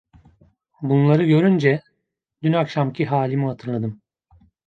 [0.81, 1.81] Bunları görünce
[2.43, 4.01] dün akşamki halimi hatırladım.